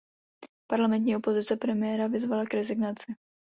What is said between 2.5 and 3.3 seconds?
rezignaci.